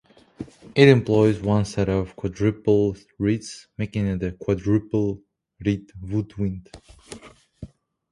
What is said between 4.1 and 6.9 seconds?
a quadruple reed woodwind.